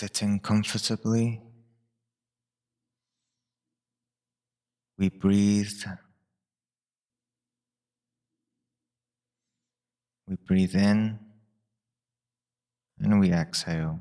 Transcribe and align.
Sitting 0.00 0.38
comfortably, 0.38 1.42
we 4.96 5.08
breathe. 5.08 5.82
We 10.28 10.36
breathe 10.36 10.76
in 10.76 11.18
and 13.00 13.18
we 13.18 13.32
exhale. 13.32 14.00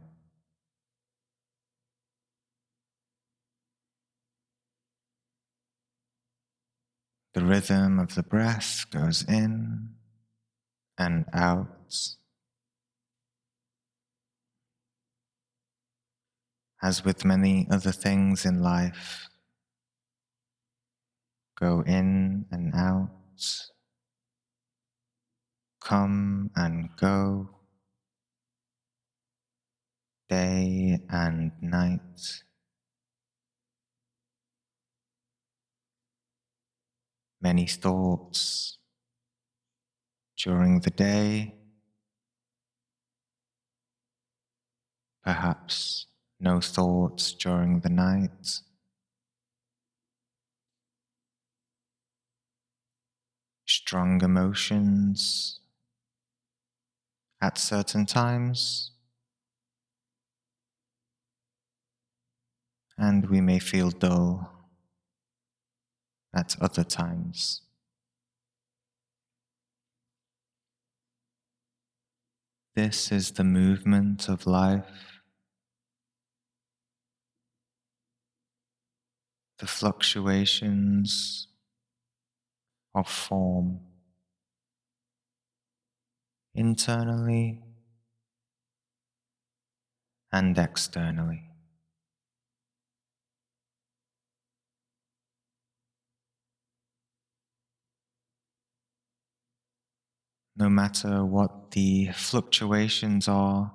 The 7.33 7.43
rhythm 7.43 7.97
of 7.97 8.13
the 8.13 8.21
breath 8.21 8.85
goes 8.91 9.23
in 9.27 9.95
and 10.95 11.25
out. 11.33 12.16
As 16.81 17.03
with 17.03 17.25
many 17.25 17.67
other 17.71 17.91
things 17.91 18.45
in 18.45 18.61
life, 18.61 19.29
go 21.59 21.81
in 21.81 22.45
and 22.51 22.73
out, 22.75 23.09
come 25.81 26.51
and 26.55 26.89
go, 26.97 27.49
day 30.29 30.99
and 31.09 31.51
night. 31.61 32.43
Many 37.41 37.65
thoughts 37.65 38.77
during 40.37 40.81
the 40.81 40.91
day, 40.91 41.55
perhaps 45.23 46.05
no 46.39 46.61
thoughts 46.61 47.33
during 47.33 47.79
the 47.79 47.89
night. 47.89 48.59
Strong 53.65 54.23
emotions 54.23 55.59
at 57.41 57.57
certain 57.57 58.05
times. 58.05 58.91
And 62.97 63.29
we 63.29 63.41
may 63.41 63.59
feel 63.59 63.91
dull 63.91 64.51
at 66.33 66.55
other 66.61 66.83
times. 66.83 67.61
This 72.75 73.11
is 73.11 73.31
the 73.31 73.43
movement 73.43 74.29
of 74.29 74.45
life. 74.45 75.06
The 79.59 79.67
fluctuations 79.67 81.47
of 82.93 83.07
form 83.07 83.79
internally 86.53 87.61
and 90.31 90.57
externally. 90.57 91.43
No 100.55 100.69
matter 100.69 101.23
what 101.23 101.71
the 101.71 102.09
fluctuations 102.13 103.27
are, 103.27 103.71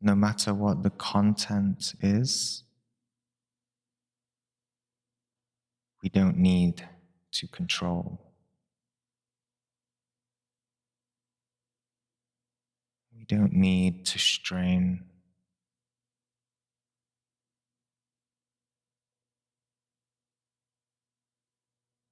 no 0.00 0.14
matter 0.14 0.54
what 0.54 0.82
the 0.82 0.90
content 0.90 1.94
is, 2.00 2.64
we 6.02 6.08
don't 6.08 6.36
need 6.36 6.88
to 7.32 7.46
control. 7.48 8.20
We 13.16 13.24
don't 13.24 13.52
need 13.52 14.06
to 14.06 14.18
strain. 14.18 15.04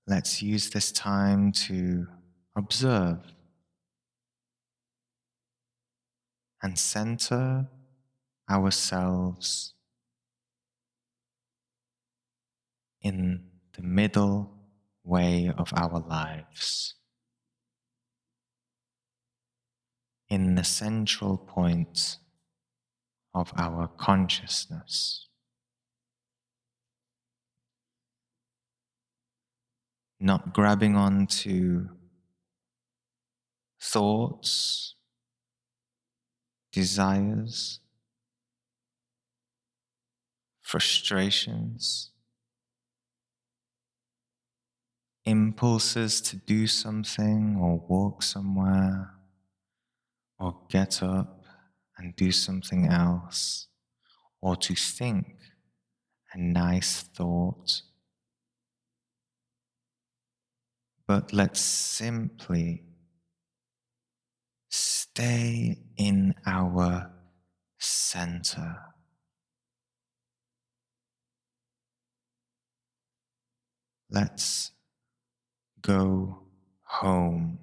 Let's 0.07 0.43
use 0.43 0.71
this 0.71 0.91
time 0.93 1.53
to 1.53 2.07
observe 2.57 3.19
and 6.63 6.79
center 6.79 7.69
ourselves 8.51 9.75
in 13.03 13.45
the 13.79 13.85
middle 13.85 14.51
way 15.05 15.53
of 15.57 15.73
our 15.77 16.01
lives, 16.01 16.95
in 20.29 20.57
the 20.57 20.65
central 20.65 21.39
point 21.39 22.17
of 23.33 23.53
our 23.57 23.87
consciousness. 23.97 25.29
Not 30.19 30.53
grabbing 30.53 30.97
onto 30.97 31.89
thoughts, 33.81 34.97
desires, 36.73 37.79
frustrations 40.61 42.11
impulses 45.29 46.23
to 46.23 46.37
do 46.37 46.67
something 46.67 47.59
or 47.61 47.79
walk 47.87 48.23
somewhere 48.23 49.11
or 50.39 50.57
get 50.71 51.03
up 51.03 51.45
and 51.99 52.17
do 52.17 52.33
something 52.33 52.87
else 52.87 53.67
or 54.41 54.57
to 54.57 54.75
think 54.75 55.27
a 56.33 56.39
nice 56.39 57.03
thought. 57.03 57.83
But 61.07 61.33
let's 61.35 61.61
simply 61.61 62.85
stay 64.71 65.79
in 65.99 66.35
our 66.47 67.11
center. 67.79 68.77
Let's 74.11 74.73
go 75.89 76.39
home. 76.83 77.59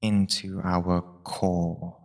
Into 0.00 0.60
our 0.64 1.00
core. 1.22 1.96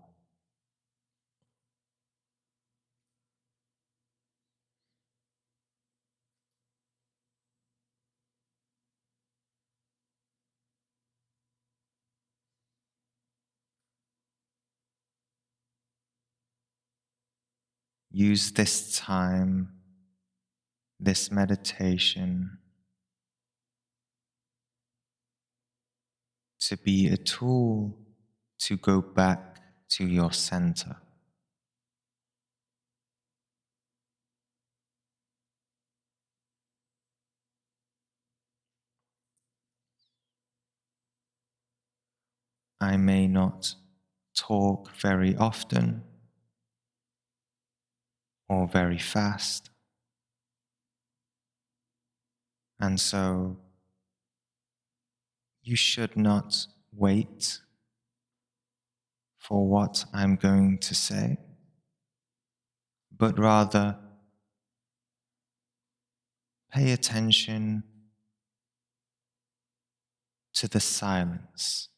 Use 18.11 18.51
this 18.51 18.95
time 18.97 19.76
this 20.99 21.31
meditation 21.31 22.57
to 26.59 26.77
be 26.77 27.07
a 27.07 27.17
tool 27.17 27.97
to 28.59 28.77
go 28.77 29.01
back 29.01 29.61
to 29.89 30.05
your 30.05 30.31
center. 30.31 30.97
I 42.79 42.97
may 42.97 43.27
not 43.27 43.73
talk 44.35 44.91
very 44.95 45.35
often 45.35 46.03
or 48.49 48.67
very 48.67 48.99
fast. 48.99 49.69
And 52.79 52.99
so 52.99 53.57
you 55.61 55.75
should 55.75 56.15
not 56.15 56.67
wait 56.91 57.59
for 59.37 59.67
what 59.67 60.05
I'm 60.13 60.35
going 60.35 60.77
to 60.79 60.95
say, 60.95 61.37
but 63.15 63.39
rather 63.39 63.97
pay 66.71 66.91
attention 66.91 67.83
to 70.53 70.67
the 70.67 70.79
silence 70.79 71.89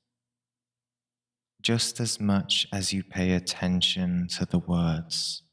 just 1.62 2.00
as 2.00 2.20
much 2.20 2.68
as 2.72 2.94
you 2.94 3.04
pay 3.04 3.34
attention 3.34 4.28
to 4.28 4.46
the 4.46 4.60
words. 4.60 5.44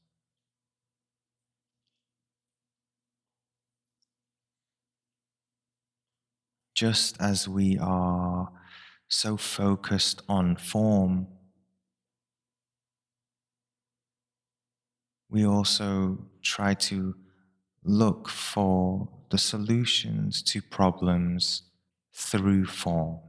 Just 6.77 7.19
as 7.19 7.49
we 7.49 7.79
are 7.81 8.53
so 9.09 9.39
focused 9.39 10.21
on 10.29 10.57
form, 10.57 11.27
we 15.31 15.47
also 15.47 16.19
try 16.43 16.75
to 16.75 17.15
look 17.83 18.29
for 18.29 19.09
the 19.31 19.39
solutions 19.39 20.43
to 20.43 20.61
problems 20.61 21.63
through 22.13 22.67
form. 22.67 23.21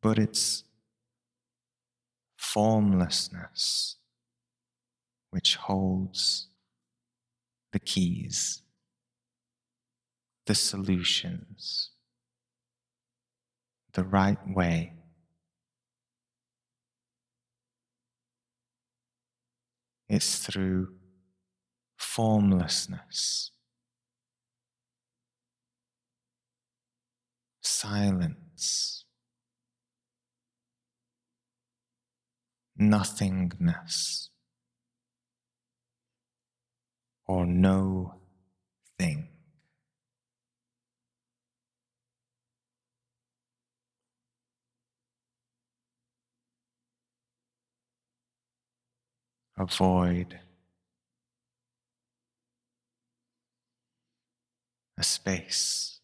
But 0.00 0.16
it's 0.16 0.62
formlessness 2.36 3.96
which 5.30 5.56
holds 5.56 6.46
the 7.72 7.80
keys, 7.80 8.62
the 10.50 10.54
solutions, 10.56 11.90
the 13.92 14.02
right 14.02 14.36
way. 14.48 14.94
It's 20.08 20.38
through 20.38 20.88
formlessness, 21.96 23.52
silence, 27.60 29.04
nothingness, 32.76 34.30
or 37.28 37.46
no 37.46 38.16
thing. 38.98 39.28
Avoid 49.60 50.40
a 54.96 55.02
space. 55.02 56.00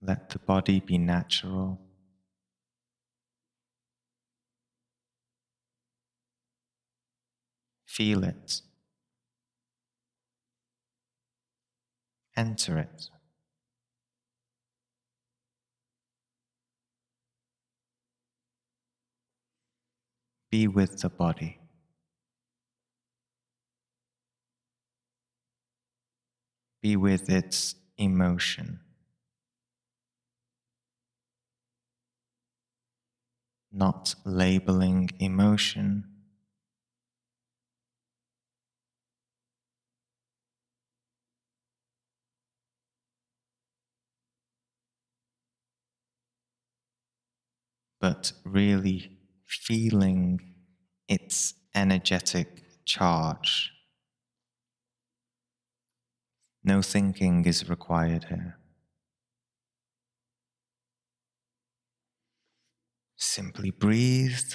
Let 0.00 0.30
the 0.30 0.38
body 0.38 0.80
be 0.80 0.96
natural. 0.96 1.83
Feel 7.94 8.24
it. 8.24 8.60
Enter 12.36 12.76
it. 12.76 13.08
Be 20.50 20.66
with 20.66 21.02
the 21.02 21.08
body. 21.08 21.60
Be 26.82 26.96
with 26.96 27.30
its 27.30 27.76
emotion. 27.96 28.80
Not 33.70 34.16
labeling 34.24 35.10
emotion 35.20 36.13
but 48.04 48.32
really 48.44 49.16
feeling 49.46 50.38
its 51.08 51.54
energetic 51.74 52.62
charge. 52.84 53.72
No 56.62 56.82
thinking 56.82 57.46
is 57.46 57.66
required 57.66 58.24
here. 58.24 58.58
Simply 63.16 63.70
breathe 63.70 64.52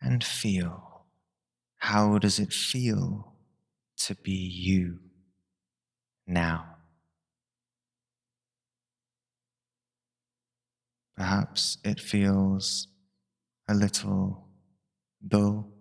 and 0.00 0.22
feel. 0.22 1.06
How 1.78 2.18
does 2.18 2.38
it 2.38 2.52
feel 2.52 3.34
to 4.04 4.14
be 4.14 4.30
you 4.30 5.00
now? 6.28 6.75
Perhaps 11.16 11.78
it 11.84 12.00
feels 12.00 12.88
a 13.68 13.74
little 13.74 14.48
dull, 15.26 15.72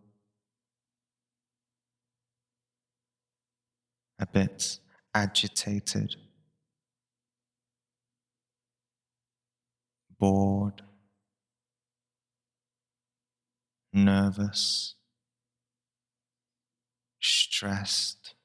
a 4.20 4.26
bit 4.26 4.80
agitated, 5.14 6.16
bored, 10.20 10.82
nervous, 13.94 14.96
stressed. 17.20 18.36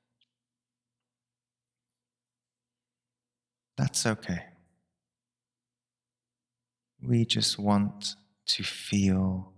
That's 3.76 4.06
okay. 4.06 4.50
We 7.02 7.25
just 7.25 7.58
want 7.58 8.14
to 8.47 8.62
feel, 8.62 9.52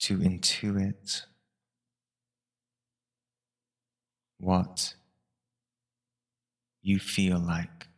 to 0.00 0.18
intuit 0.18 1.22
what 4.38 4.94
you 6.82 6.98
feel 6.98 7.38
like. 7.38 7.88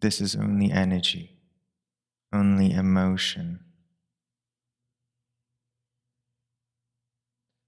This 0.00 0.20
is 0.20 0.36
only 0.36 0.70
energy, 0.70 1.38
only 2.32 2.70
emotion. 2.70 3.67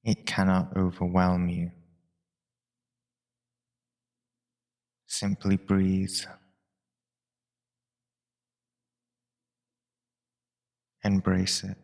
It 0.03 0.27
cannot 0.27 0.77
overwhelm 0.77 1.49
you. 1.49 1.71
Simply 5.07 5.57
breathe. 5.57 6.21
Embrace 11.05 11.65
it. 11.65 11.77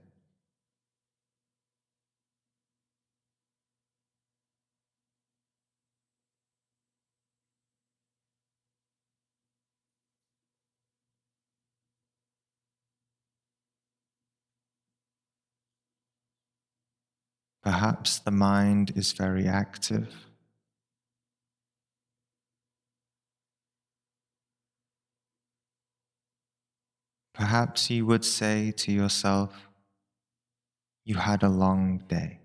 Perhaps 17.66 18.20
the 18.20 18.30
mind 18.30 18.92
is 18.94 19.10
very 19.10 19.48
active. 19.48 20.14
Perhaps 27.34 27.90
you 27.90 28.06
would 28.06 28.24
say 28.24 28.70
to 28.70 28.92
yourself, 28.92 29.68
you 31.04 31.16
had 31.16 31.42
a 31.42 31.48
long 31.48 32.04
day. 32.06 32.38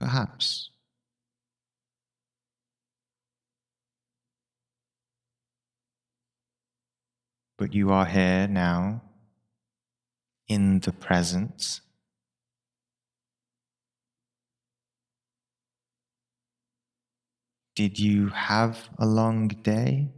Perhaps. 0.00 0.70
But 7.58 7.74
you 7.74 7.92
are 7.92 8.06
here 8.06 8.48
now, 8.48 9.02
in 10.48 10.80
the 10.80 10.92
present, 10.92 11.82
Did 17.76 17.98
you 17.98 18.30
have 18.30 18.88
a 18.98 19.04
long 19.04 19.48
day? 19.48 20.08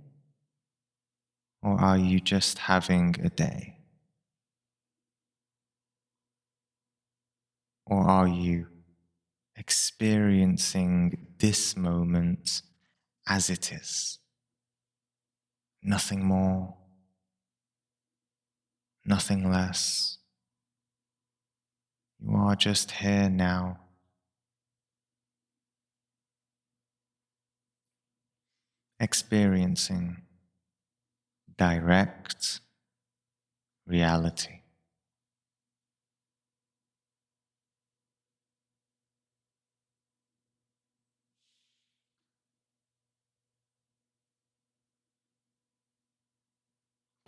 Or 1.61 1.77
are 1.79 1.99
you 1.99 2.21
just 2.21 2.57
having 2.59 3.17
a 3.21 3.29
day? 3.29 3.79
Or 7.85 8.09
are 8.09 8.29
you 8.29 8.69
experiencing 9.57 11.27
this 11.39 11.77
moment 11.77 12.63
as 13.27 13.51
it 13.51 13.73
is? 13.73 14.21
Nothing 15.83 16.25
more, 16.25 16.77
nothing 19.05 19.51
less. 19.51 20.19
You 22.21 22.37
are 22.37 22.55
just 22.55 22.93
here 22.93 23.29
now. 23.29 23.81
Experiencing 29.01 30.23
direct 31.57 32.61
reality. 33.87 34.59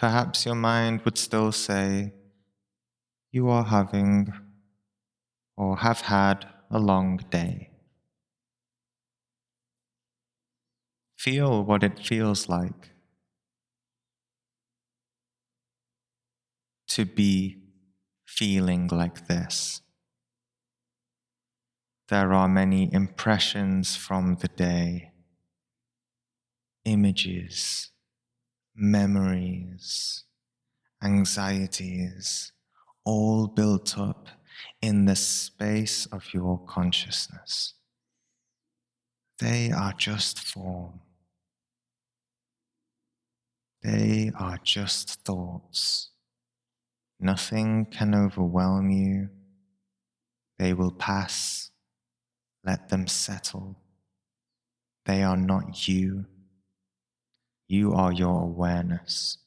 Perhaps 0.00 0.46
your 0.46 0.54
mind 0.54 1.02
would 1.02 1.18
still 1.18 1.52
say, 1.52 2.14
You 3.30 3.50
are 3.50 3.64
having 3.64 4.32
or 5.58 5.76
have 5.76 6.00
had 6.00 6.46
a 6.70 6.78
long 6.78 7.18
day. 7.30 7.69
Feel 11.20 11.62
what 11.62 11.82
it 11.84 11.98
feels 11.98 12.48
like 12.48 12.92
to 16.88 17.04
be 17.04 17.58
feeling 18.24 18.88
like 18.90 19.26
this. 19.26 19.82
There 22.08 22.32
are 22.32 22.48
many 22.48 22.88
impressions 22.90 23.96
from 23.96 24.36
the 24.36 24.48
day, 24.48 25.10
images, 26.86 27.90
memories, 28.74 30.24
anxieties, 31.04 32.52
all 33.04 33.46
built 33.46 33.98
up 33.98 34.28
in 34.80 35.04
the 35.04 35.16
space 35.16 36.06
of 36.06 36.32
your 36.32 36.58
consciousness. 36.64 37.74
They 39.38 39.70
are 39.70 39.92
just 39.92 40.38
form. 40.40 41.00
They 43.82 44.30
are 44.38 44.58
just 44.62 45.25
thoughts. 45.25 46.10
Nothing 47.18 47.87
can 47.87 48.14
overwhelm 48.14 48.90
you. 48.90 49.30
They 50.58 50.75
will 50.75 50.92
pass. 50.92 51.70
Let 52.62 52.90
them 52.90 53.06
settle. 53.06 53.78
They 55.06 55.22
are 55.22 55.37
not 55.37 55.88
you. 55.88 56.26
You 57.68 57.94
are 57.94 58.12
your 58.12 58.42
awareness, 58.42 59.38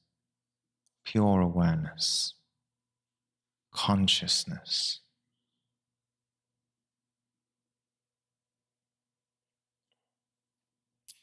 pure 1.05 1.41
awareness, 1.41 2.33
consciousness. 3.71 5.01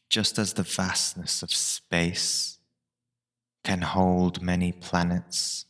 Just 0.09 0.39
as 0.39 0.53
the 0.53 0.63
vastness 0.63 1.43
of 1.43 1.53
space 1.53 2.60
can 3.65 3.83
hold 3.83 4.43
many 4.43 4.73
planets, 4.73 5.67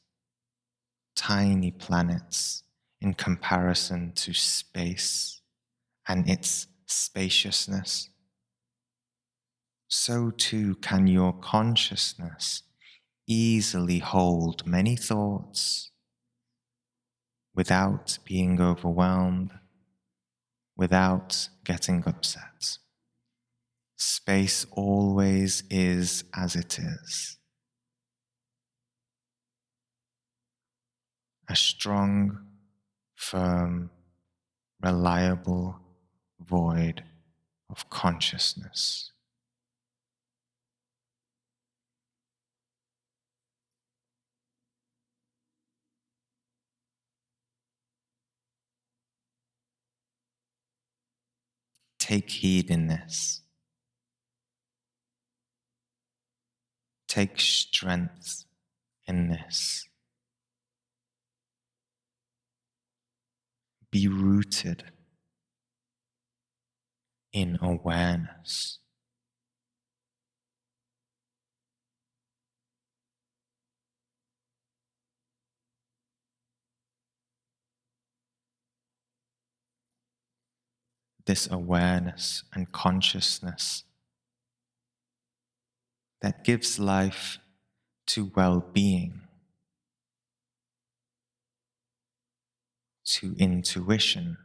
tiny 1.16 1.70
planets 1.70 2.62
in 3.00 3.14
comparison 3.14 4.12
to 4.12 4.32
space 4.32 5.40
and 6.06 6.28
its 6.28 6.66
spaciousness, 6.86 8.10
so 9.88 10.30
too 10.30 10.76
can 10.76 11.06
your 11.06 11.32
consciousness 11.32 12.62
easily 13.26 13.98
hold 13.98 14.66
many 14.66 14.96
thoughts 14.96 15.90
without 17.54 18.18
being 18.24 18.60
overwhelmed, 18.60 19.52
without 20.76 21.48
getting 21.64 22.02
upset. 22.06 22.78
Space 23.96 24.64
always 24.70 25.62
is 25.70 26.24
as 26.34 26.56
it 26.56 26.78
is. 26.78 27.36
A 31.50 31.56
strong, 31.56 32.38
firm, 33.16 33.90
reliable 34.80 35.80
void 36.38 37.02
of 37.68 37.90
consciousness. 37.90 39.10
Take 51.98 52.30
heed 52.30 52.70
in 52.70 52.86
this. 52.86 53.40
Take 57.08 57.40
strength 57.40 58.44
in 59.08 59.30
this. 59.30 59.89
Be 63.92 64.06
rooted 64.06 64.84
in 67.32 67.58
awareness. 67.60 68.78
This 81.26 81.48
awareness 81.50 82.42
and 82.52 82.72
consciousness 82.72 83.84
that 86.22 86.44
gives 86.44 86.78
life 86.78 87.38
to 88.08 88.32
well 88.34 88.60
being, 88.60 89.19
to 93.14 93.34
intuition, 93.38 94.36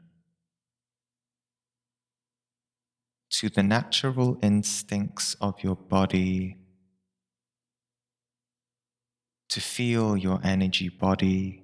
to 3.30 3.50
the 3.50 3.64
natural 3.64 4.38
instincts 4.42 5.36
of 5.42 5.64
your 5.64 5.76
body, 5.76 6.58
to 9.50 9.62
feel 9.62 10.18
your 10.18 10.40
energy 10.44 10.90
body 10.90 11.64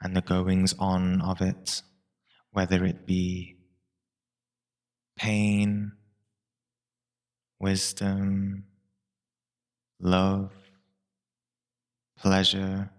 and 0.00 0.16
the 0.16 0.22
goings 0.22 0.74
on 0.78 1.20
of 1.20 1.40
it, 1.40 1.82
whether 2.52 2.84
it 2.84 3.06
be 3.06 3.56
pain 5.16 5.92
wisdom, 7.62 8.64
love, 10.00 10.52
pleasure. 12.18 12.90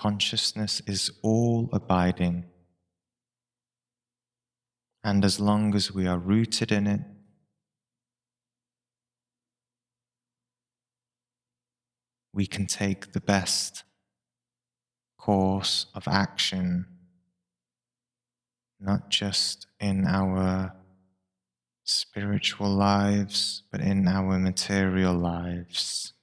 Consciousness 0.00 0.80
is 0.86 1.10
all 1.20 1.68
abiding. 1.74 2.46
And 5.04 5.22
as 5.26 5.38
long 5.38 5.74
as 5.74 5.92
we 5.92 6.06
are 6.06 6.16
rooted 6.16 6.72
in 6.72 6.86
it, 6.86 7.02
we 12.32 12.46
can 12.46 12.66
take 12.66 13.12
the 13.12 13.20
best 13.20 13.84
course 15.18 15.84
of 15.94 16.08
action, 16.08 16.86
not 18.80 19.10
just 19.10 19.66
in 19.80 20.06
our 20.06 20.72
spiritual 21.84 22.70
lives, 22.70 23.64
but 23.70 23.82
in 23.82 24.08
our 24.08 24.38
material 24.38 25.12
lives, 25.12 26.14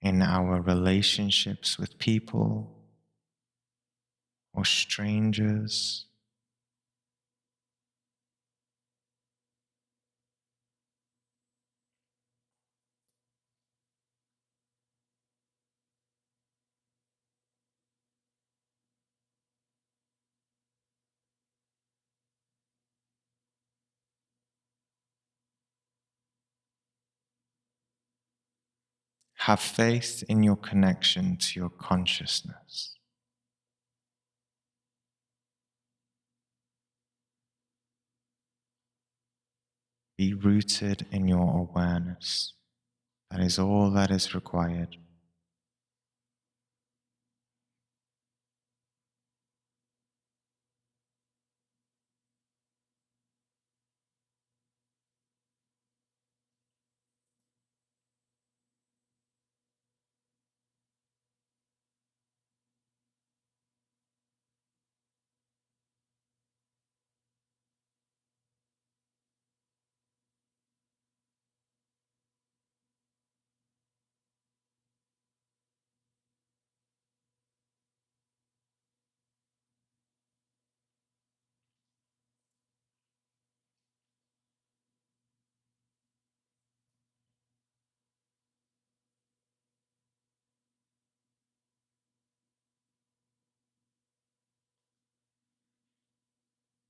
in 0.00 0.22
our 0.22 0.60
relationships 0.60 1.78
with 1.78 1.98
people 1.98 2.74
or 4.54 4.64
strangers. 4.64 6.06
Have 29.48 29.60
faith 29.60 30.22
in 30.28 30.42
your 30.42 30.56
connection 30.56 31.34
to 31.38 31.58
your 31.58 31.70
consciousness. 31.70 32.96
Be 40.18 40.34
rooted 40.34 41.06
in 41.10 41.26
your 41.26 41.60
awareness. 41.60 42.52
That 43.30 43.40
is 43.40 43.58
all 43.58 43.90
that 43.92 44.10
is 44.10 44.34
required. 44.34 44.98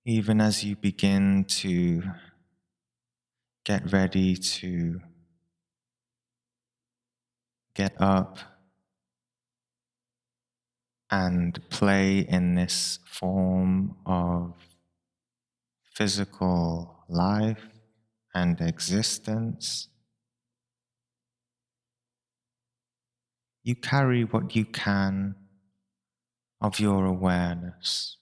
Even 0.08 0.40
as 0.40 0.64
you 0.64 0.74
begin 0.74 1.44
to 1.44 2.02
get 3.66 3.92
ready 3.92 4.34
to 4.34 4.98
get 7.74 7.92
up 8.00 8.38
and 11.10 11.60
play 11.68 12.20
in 12.20 12.54
this 12.54 13.00
form 13.04 13.94
of 14.06 14.54
physical 15.94 17.04
life 17.10 17.68
and 18.34 18.62
existence, 18.62 19.88
you 23.62 23.76
carry 23.76 24.24
what 24.24 24.56
you 24.56 24.64
can 24.64 25.34
of 26.62 26.80
your 26.80 27.04
awareness. 27.04 28.17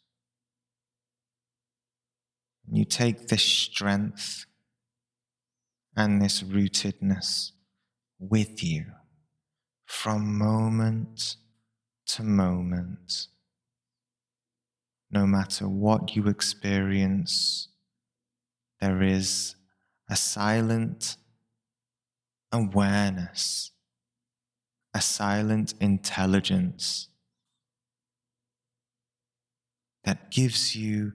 You 2.70 2.84
take 2.84 3.28
this 3.28 3.42
strength 3.42 4.46
and 5.96 6.20
this 6.20 6.42
rootedness 6.42 7.52
with 8.18 8.62
you 8.62 8.86
from 9.86 10.36
moment 10.36 11.36
to 12.06 12.22
moment. 12.22 13.28
No 15.10 15.26
matter 15.26 15.68
what 15.68 16.16
you 16.16 16.26
experience, 16.26 17.68
there 18.80 19.02
is 19.02 19.54
a 20.10 20.16
silent 20.16 21.16
awareness, 22.52 23.70
a 24.92 25.00
silent 25.00 25.74
intelligence 25.80 27.08
that 30.04 30.30
gives 30.30 30.76
you 30.76 31.12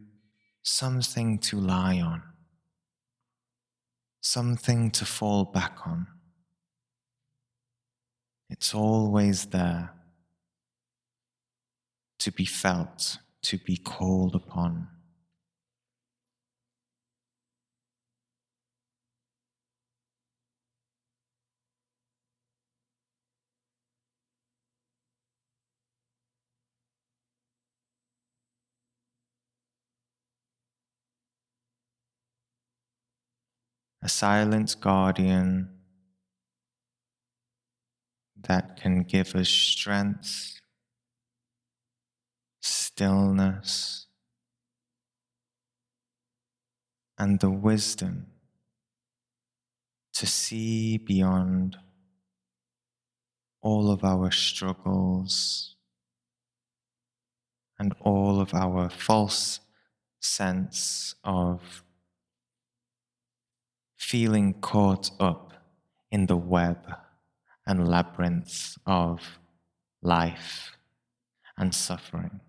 something 0.63 1.39
to 1.39 1.59
lie 1.59 1.99
on, 1.99 2.23
something 4.21 4.91
to 4.91 5.05
fall 5.05 5.45
back 5.45 5.79
on. 5.85 6.07
It's 8.49 8.73
always 8.75 9.45
there 9.45 9.93
to 12.19 12.31
be 12.31 12.45
felt, 12.45 13.17
to 13.43 13.57
be 13.57 13.77
called 13.77 14.35
upon. 14.35 14.87
A 34.03 34.09
silent 34.09 34.75
guardian 34.81 35.69
that 38.47 38.79
can 38.81 39.03
give 39.03 39.35
us 39.35 39.49
strength, 39.49 40.59
stillness, 42.61 44.07
and 47.17 47.39
the 47.39 47.51
wisdom 47.51 48.25
to 50.13 50.25
see 50.25 50.97
beyond 50.97 51.77
all 53.61 53.91
of 53.91 54.03
our 54.03 54.31
struggles 54.31 55.75
and 57.77 57.93
all 58.01 58.41
of 58.41 58.53
our 58.55 58.89
false 58.89 59.59
sense 60.19 61.13
of 61.23 61.83
feeling 64.01 64.51
caught 64.61 65.11
up 65.19 65.53
in 66.11 66.25
the 66.25 66.35
web 66.35 66.95
and 67.67 67.87
labyrinth 67.87 68.75
of 68.85 69.39
life 70.01 70.75
and 71.55 71.73
suffering. 71.73 72.41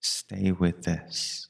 Stay 0.00 0.52
with 0.52 0.82
this. 0.82 1.48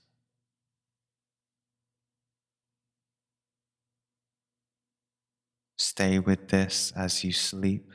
Stay 5.78 6.18
with 6.18 6.48
this 6.48 6.92
as 6.96 7.22
you 7.22 7.32
sleep, 7.32 7.92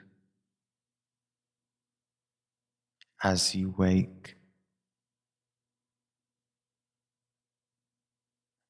as 3.21 3.53
you 3.53 3.75
wake. 3.77 4.38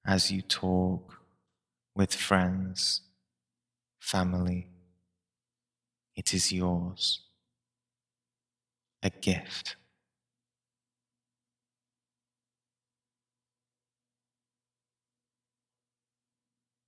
As 0.10 0.32
you 0.32 0.42
talk 0.42 1.20
with 1.96 2.16
friends, 2.16 3.02
family. 4.00 4.68
It 6.16 6.34
is 6.34 6.52
yours, 6.52 7.22
a 9.04 9.12
gift. 9.12 9.76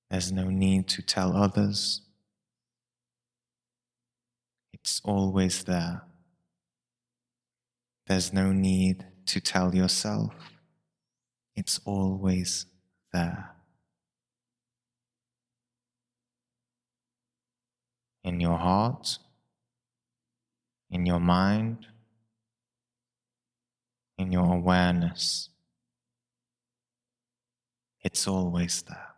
There's 0.10 0.32
no 0.32 0.50
need 0.50 0.88
to 0.88 1.04
tell 1.04 1.38
others. 1.38 2.02
It's 4.74 5.00
always 5.06 5.64
there. 5.66 6.02
There's 8.08 8.34
no 8.34 8.52
need 8.52 9.06
to 9.28 9.40
tell 9.40 9.76
yourself. 9.76 10.34
It's 11.56 11.80
always 11.86 12.66
there. 13.12 13.52
In 18.24 18.40
your 18.40 18.58
heart, 18.58 19.18
in 20.90 21.06
your 21.06 21.20
mind, 21.20 21.88
in 24.18 24.32
your 24.32 24.54
awareness, 24.54 25.50
it's 28.04 28.28
always 28.28 28.84
there. 28.84 29.11